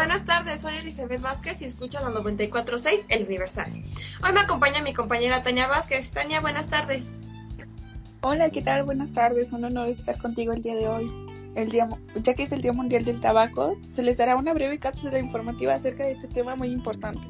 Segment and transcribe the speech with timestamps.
[0.00, 3.70] Buenas tardes, soy Elizabeth Vázquez y escucho la 94.6 El Universal.
[4.24, 6.10] Hoy me acompaña mi compañera Tania Vázquez.
[6.10, 7.20] Tania, buenas tardes.
[8.22, 8.84] Hola, ¿qué tal?
[8.84, 9.52] Buenas tardes.
[9.52, 11.12] Un honor estar contigo el día de hoy.
[11.54, 14.78] El día, ya que es el Día Mundial del Tabaco, se les dará una breve
[14.78, 17.28] cápsula informativa acerca de este tema muy importante.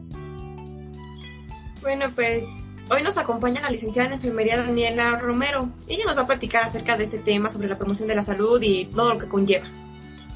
[1.82, 2.44] Bueno, pues
[2.88, 5.70] hoy nos acompaña la licenciada en enfermería Daniela Romero.
[5.88, 8.62] Ella nos va a platicar acerca de este tema sobre la promoción de la salud
[8.62, 9.66] y todo lo que conlleva.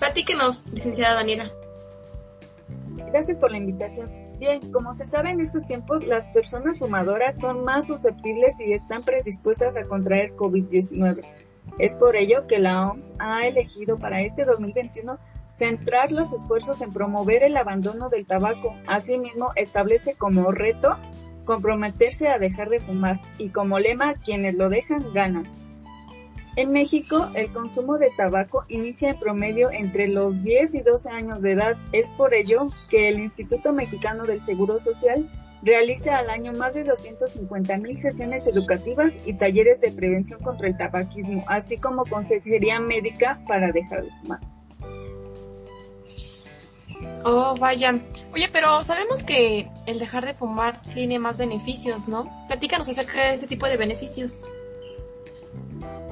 [0.00, 1.52] Platíquenos, licenciada Daniela.
[3.14, 4.10] Gracias por la invitación.
[4.41, 9.05] Bien, como se sabe en estos tiempos, las personas fumadoras son más susceptibles y están
[9.05, 11.24] predispuestas a contraer COVID-19.
[11.78, 16.92] Es por ello que la OMS ha elegido para este 2021 centrar los esfuerzos en
[16.92, 18.74] promover el abandono del tabaco.
[18.88, 20.96] Asimismo, establece como reto
[21.44, 25.46] comprometerse a dejar de fumar y como lema quienes lo dejan ganan.
[26.56, 31.42] En México, el consumo de tabaco inicia en promedio entre los 10 y 12 años
[31.42, 31.77] de edad.
[31.91, 35.28] Es por ello que el Instituto Mexicano del Seguro Social
[35.62, 40.77] realiza al año más de 250 mil sesiones educativas y talleres de prevención contra el
[40.77, 44.41] tabaquismo, así como consejería médica para dejar de fumar.
[47.25, 48.00] Oh, vaya.
[48.32, 52.30] Oye, pero sabemos que el dejar de fumar tiene más beneficios, ¿no?
[52.47, 54.44] Platícanos acerca de ese tipo de beneficios.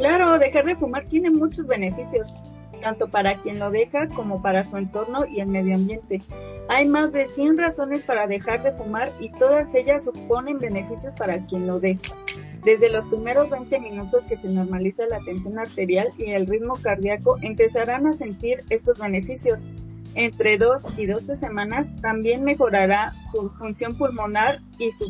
[0.03, 2.35] Claro, dejar de fumar tiene muchos beneficios,
[2.81, 6.21] tanto para quien lo deja como para su entorno y el medio ambiente.
[6.69, 11.47] Hay más de 100 razones para dejar de fumar y todas ellas suponen beneficios para
[11.47, 12.17] quien lo deja.
[12.65, 17.37] Desde los primeros 20 minutos que se normaliza la tensión arterial y el ritmo cardíaco
[17.41, 19.69] empezarán a sentir estos beneficios.
[20.17, 25.05] Entre 2 y 12 semanas también mejorará su función pulmonar y su,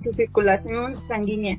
[0.00, 1.58] su circulación sanguínea.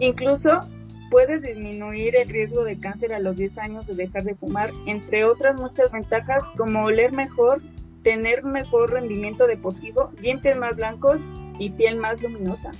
[0.00, 0.62] Incluso
[1.10, 5.24] Puedes disminuir el riesgo de cáncer a los 10 años de dejar de fumar, entre
[5.24, 7.62] otras muchas ventajas como oler mejor,
[8.02, 12.70] tener mejor rendimiento deportivo, dientes más blancos y piel más luminosa.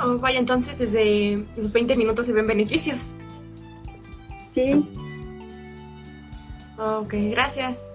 [0.00, 3.14] Oh, vaya, entonces desde los 20 minutos se ven beneficios.
[4.50, 4.88] Sí.
[6.78, 7.90] Ok, gracias.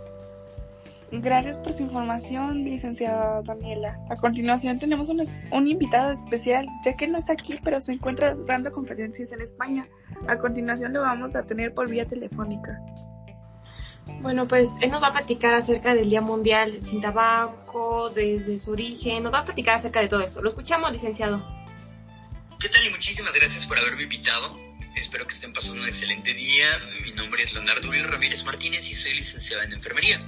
[1.11, 3.99] Gracias por su información, licenciada Daniela.
[4.09, 8.35] A continuación tenemos un, un, invitado especial, ya que no está aquí, pero se encuentra
[8.35, 9.87] dando conferencias en España.
[10.27, 12.79] A continuación lo vamos a tener por vía telefónica.
[14.21, 18.71] Bueno, pues él nos va a platicar acerca del Día Mundial sin Tabaco, desde su
[18.71, 20.43] origen, nos va a platicar acerca de todo esto.
[20.43, 21.43] Lo escuchamos, licenciado.
[22.59, 24.59] ¿Qué tal y muchísimas gracias por haberme invitado?
[24.95, 26.65] Espero que estén pasando un excelente día.
[27.03, 30.21] Mi nombre es Leonardo Will Ramírez Martínez y soy licenciado en enfermería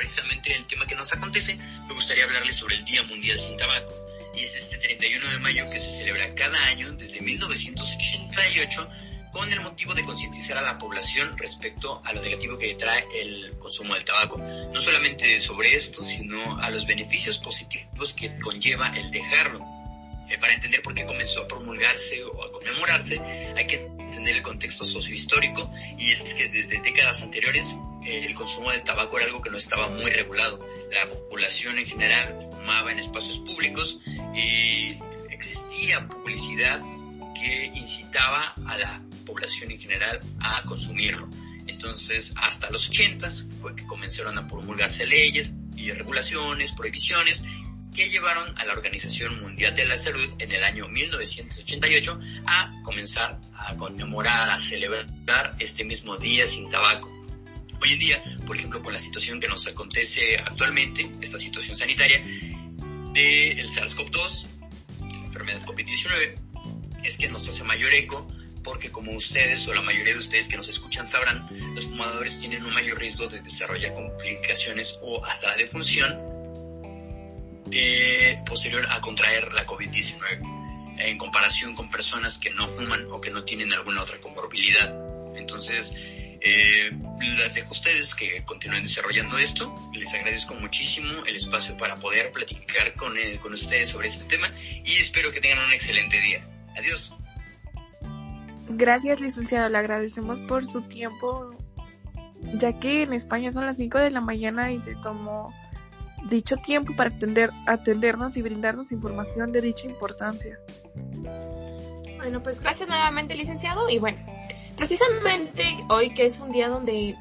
[0.00, 3.92] precisamente el tema que nos acontece, me gustaría hablarles sobre el Día Mundial sin Tabaco.
[4.34, 8.88] Y es este 31 de mayo que se celebra cada año desde 1988
[9.30, 13.58] con el motivo de concientizar a la población respecto a lo negativo que trae el
[13.58, 14.38] consumo del tabaco.
[14.38, 19.60] No solamente sobre esto, sino a los beneficios positivos que conlleva el dejarlo.
[20.30, 23.20] Eh, para entender por qué comenzó a promulgarse o a conmemorarse,
[23.54, 27.66] hay que entender el contexto sociohistórico y es que desde décadas anteriores
[28.04, 30.64] el consumo de tabaco era algo que no estaba muy regulado.
[30.92, 33.98] La población en general fumaba en espacios públicos
[34.34, 34.98] y
[35.30, 36.80] existía publicidad
[37.34, 41.28] que incitaba a la población en general a consumirlo.
[41.66, 43.28] Entonces, hasta los 80
[43.60, 47.42] fue que comenzaron a promulgarse leyes y regulaciones, prohibiciones,
[47.94, 53.40] que llevaron a la Organización Mundial de la Salud en el año 1988 a comenzar
[53.54, 57.19] a conmemorar, a celebrar este mismo día sin tabaco.
[57.82, 62.18] Hoy en día, por ejemplo, con la situación que nos acontece actualmente, esta situación sanitaria
[62.18, 64.46] del SARS-CoV-2,
[65.00, 66.34] la enfermedad COVID-19,
[67.04, 68.26] es que nos hace mayor eco
[68.62, 72.64] porque como ustedes o la mayoría de ustedes que nos escuchan sabrán, los fumadores tienen
[72.64, 76.18] un mayor riesgo de desarrollar complicaciones o hasta la defunción
[77.72, 83.30] eh, posterior a contraer la COVID-19 en comparación con personas que no fuman o que
[83.30, 84.94] no tienen alguna otra comorbilidad.
[85.36, 85.94] Entonces,
[86.42, 86.90] eh,
[87.20, 89.74] les dejo a ustedes que continúen desarrollando esto.
[89.92, 94.50] Les agradezco muchísimo el espacio para poder platicar con, eh, con ustedes sobre este tema
[94.84, 96.46] y espero que tengan un excelente día.
[96.78, 97.12] Adiós.
[98.70, 99.68] Gracias, licenciado.
[99.68, 101.56] Le agradecemos por su tiempo,
[102.54, 105.52] ya que en España son las 5 de la mañana y se tomó
[106.28, 110.58] dicho tiempo para atender, atendernos y brindarnos información de dicha importancia.
[112.16, 113.88] Bueno, pues gracias nuevamente, licenciado.
[113.88, 114.18] Y bueno,
[114.80, 117.14] precisamente hoy que es un día donde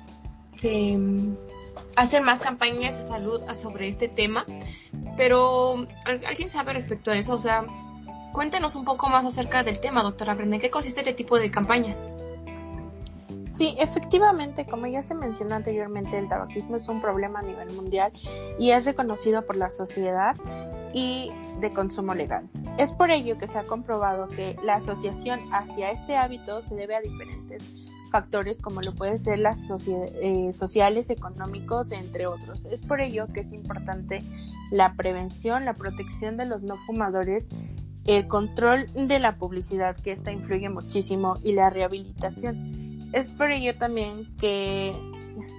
[0.55, 1.35] se mm,
[1.97, 4.45] hacen más campañas de salud sobre este tema,
[5.17, 7.33] pero ¿alguien sabe respecto a eso?
[7.33, 7.65] O sea,
[8.31, 10.57] cuéntenos un poco más acerca del tema, doctora Brenda.
[10.57, 12.13] ¿Qué consiste este tipo de campañas?
[13.43, 18.13] Sí, efectivamente, como ya se mencionó anteriormente, el tabaquismo es un problema a nivel mundial
[18.57, 20.37] y es reconocido por la sociedad
[20.93, 21.29] y
[21.59, 22.47] de consumo legal.
[22.79, 26.95] Es por ello que se ha comprobado que la asociación hacia este hábito se debe
[26.95, 27.61] a diferentes
[28.09, 29.59] factores como lo puede ser las
[29.89, 32.65] eh, sociales, económicos, entre otros.
[32.71, 34.19] Es por ello que es importante
[34.71, 37.49] la prevención, la protección de los no fumadores,
[38.05, 43.09] el control de la publicidad, que esta influye muchísimo, y la rehabilitación.
[43.11, 44.95] Es por ello también que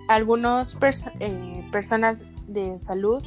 [0.09, 0.75] algunas
[1.21, 3.23] eh, personas de salud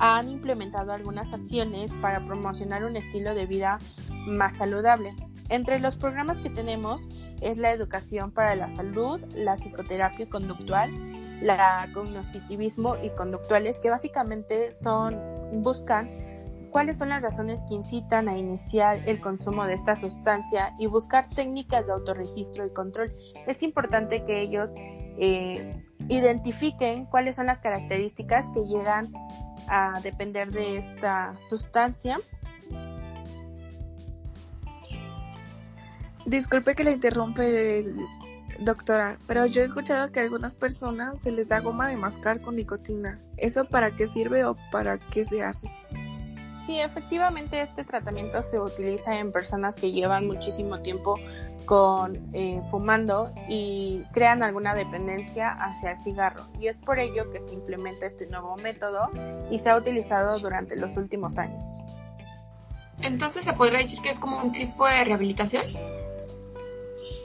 [0.00, 3.78] han implementado algunas acciones para promocionar un estilo de vida
[4.26, 5.14] más saludable.
[5.50, 7.06] Entre los programas que tenemos
[7.42, 10.90] es la educación para la salud, la psicoterapia conductual,
[11.42, 15.18] la cognitivismo y conductuales, que básicamente son,
[15.62, 16.08] buscan
[16.70, 21.28] cuáles son las razones que incitan a iniciar el consumo de esta sustancia y buscar
[21.28, 23.12] técnicas de autorregistro y control.
[23.46, 29.12] Es importante que ellos eh, identifiquen cuáles son las características que llegan
[29.70, 32.18] a depender de esta sustancia.
[36.26, 37.86] Disculpe que le interrumpe,
[38.58, 42.40] doctora, pero yo he escuchado que a algunas personas se les da goma de mascar
[42.40, 43.20] con nicotina.
[43.36, 45.70] ¿Eso para qué sirve o para qué se hace?
[46.70, 51.16] Sí, efectivamente este tratamiento se utiliza en personas que llevan muchísimo tiempo
[51.64, 57.40] con eh, fumando y crean alguna dependencia hacia el cigarro y es por ello que
[57.40, 59.10] se implementa este nuevo método
[59.50, 61.66] y se ha utilizado durante los últimos años.
[63.02, 65.64] Entonces se podría decir que es como un tipo de rehabilitación.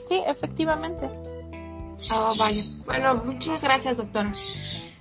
[0.08, 1.08] Sí, efectivamente.
[2.10, 2.64] Oh, vaya.
[2.84, 4.32] Bueno, muchas gracias, doctora.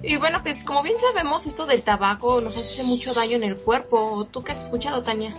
[0.04, 3.56] Y bueno, pues como bien sabemos, esto del tabaco nos hace mucho daño en el
[3.56, 4.28] cuerpo.
[4.30, 5.36] ¿Tú qué has escuchado, Tania?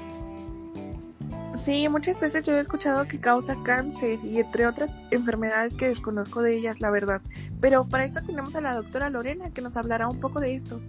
[1.55, 6.43] Sí, muchas veces yo he escuchado que causa cáncer y entre otras enfermedades que desconozco
[6.43, 7.23] de ellas, la verdad.
[7.61, 10.81] Pero para esto tenemos a la doctora Lorena que nos hablará un poco de esto.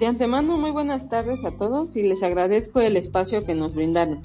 [0.00, 4.20] De antemano, muy buenas tardes a todos y les agradezco el espacio que nos brindaron.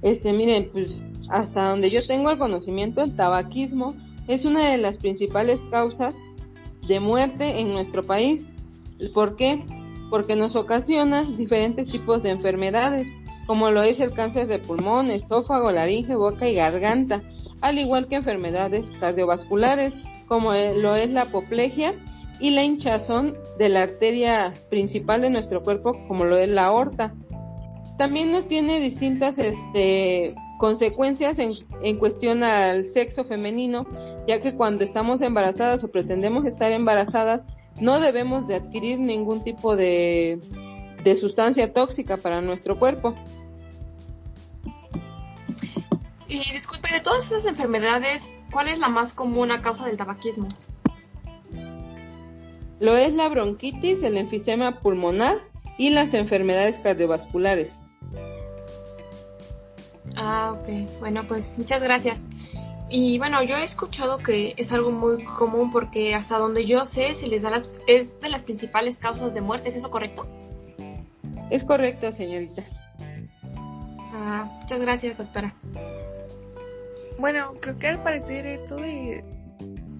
[0.00, 0.90] Este, miren, pues
[1.30, 3.94] hasta donde yo tengo el conocimiento, el tabaquismo
[4.28, 6.14] es una de las principales causas
[6.92, 8.46] de muerte en nuestro país.
[9.14, 9.64] ¿Por qué?
[10.10, 13.06] Porque nos ocasiona diferentes tipos de enfermedades,
[13.46, 17.22] como lo es el cáncer de pulmón, estófago, laringe, boca y garganta,
[17.62, 19.98] al igual que enfermedades cardiovasculares,
[20.28, 21.94] como lo es la apoplejia
[22.40, 27.14] y la hinchazón de la arteria principal de nuestro cuerpo, como lo es la aorta.
[27.96, 33.84] También nos tiene distintas este, consecuencias en, en cuestión al sexo femenino,
[34.28, 37.42] ya que cuando estamos embarazadas o pretendemos estar embarazadas,
[37.80, 40.38] no debemos de adquirir ningún tipo de,
[41.02, 43.12] de sustancia tóxica para nuestro cuerpo.
[46.28, 50.46] Y disculpe, de todas esas enfermedades, ¿cuál es la más común a causa del tabaquismo?
[52.78, 55.38] Lo es la bronquitis, el enfisema pulmonar
[55.76, 57.82] y las enfermedades cardiovasculares.
[60.24, 61.00] Ah, ok.
[61.00, 62.28] Bueno, pues muchas gracias.
[62.88, 67.14] Y bueno, yo he escuchado que es algo muy común porque hasta donde yo sé
[67.14, 70.28] se les da las es de las principales causas de muerte, ¿es eso correcto?
[71.50, 72.62] Es correcto, señorita.
[74.12, 75.54] Ah, muchas gracias, doctora.
[77.18, 79.24] Bueno, creo que al parecer esto de,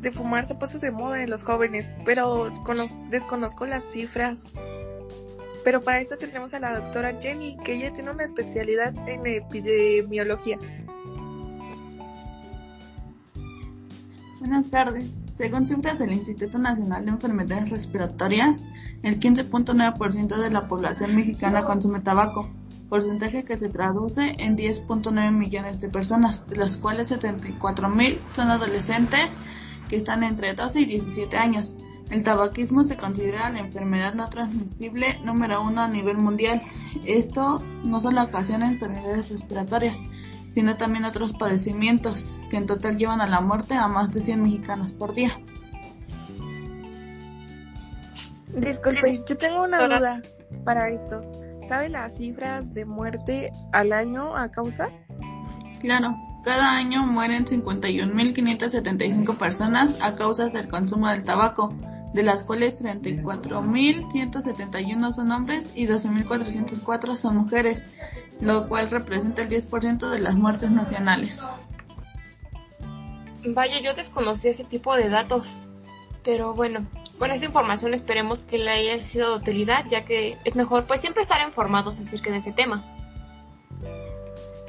[0.00, 2.52] de fumar se puso de moda en los jóvenes, pero
[3.10, 4.46] desconozco las cifras
[5.64, 10.58] pero para esto tenemos a la doctora Jenny, que ella tiene una especialidad en epidemiología.
[14.40, 15.04] Buenas tardes.
[15.34, 18.64] Según cifras del Instituto Nacional de Enfermedades Respiratorias,
[19.02, 22.50] el 15.9% de la población mexicana consume tabaco,
[22.88, 29.32] porcentaje que se traduce en 10.9 millones de personas, de las cuales 74.000 son adolescentes
[29.88, 31.78] que están entre 12 y 17 años.
[32.12, 36.60] El tabaquismo se considera la enfermedad no transmisible número uno a nivel mundial.
[37.06, 39.98] Esto no solo ocasiona enfermedades respiratorias,
[40.50, 44.42] sino también otros padecimientos que en total llevan a la muerte a más de 100
[44.42, 45.40] mexicanos por día.
[48.54, 50.20] Disculpe, yo tengo una duda
[50.66, 51.22] para esto.
[51.66, 54.90] ¿Sabe las cifras de muerte al año a causa?
[55.80, 56.14] Claro,
[56.44, 61.74] cada año mueren 51.575 personas a causa del consumo del tabaco
[62.12, 67.84] de las cuales 34.171 son hombres y 12.404 son mujeres,
[68.40, 71.46] lo cual representa el 10% de las muertes nacionales.
[73.44, 75.58] Vaya, yo desconocí ese tipo de datos,
[76.22, 76.86] pero bueno,
[77.18, 81.00] con esta información esperemos que le haya sido de utilidad, ya que es mejor pues
[81.00, 82.84] siempre estar informados acerca de ese tema.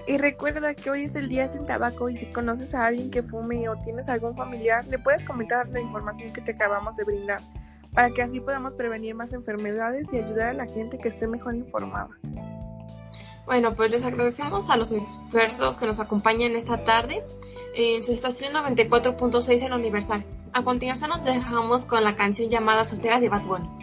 [0.06, 3.24] Y recuerda que hoy es el día sin tabaco y si conoces a alguien que
[3.24, 7.40] fume o tienes algún familiar, le puedes comentar la información que te acabamos de brindar
[7.94, 11.56] para que así podamos prevenir más enfermedades y ayudar a la gente que esté mejor
[11.56, 12.10] informada.
[13.46, 17.24] Bueno, pues les agradecemos a los expertos que nos acompañan esta tarde
[17.76, 20.26] en su estación 94.6 en Universal.
[20.54, 23.83] A continuación nos dejamos con la canción llamada Soltera de Bad Bunny.